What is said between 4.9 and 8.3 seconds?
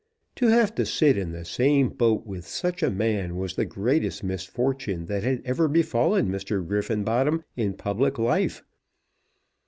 that had ever befallen Mr. Griffenbottom in public